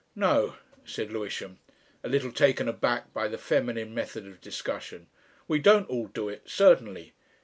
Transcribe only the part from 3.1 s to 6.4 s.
by the feminine method of discussion. "We don't all do